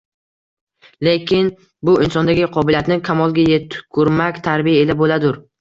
[1.07, 1.51] Lekin
[1.89, 5.43] bu insondagi qobiliyatni kamolga yetkurmak tarbiya ila bo’ladur